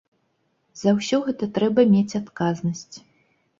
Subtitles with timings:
[0.81, 2.95] За ўсё гэта трэба мець адказнасць.